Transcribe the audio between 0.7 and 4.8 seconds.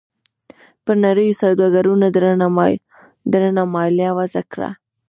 پر نویو سوداګرو درنه مالیه وضعه کړه.